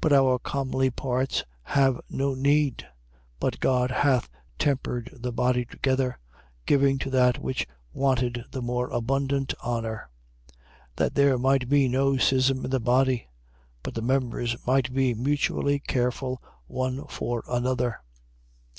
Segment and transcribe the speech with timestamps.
[0.00, 2.88] But our comely parts have no need:
[3.38, 6.18] but God hath tempered the body together,
[6.64, 10.08] giving to that which wanted the more abundant honour.
[10.54, 10.56] 12:25.
[10.96, 13.28] That there might be no schism in the body:
[13.82, 18.00] but the members might be mutually careful one for another.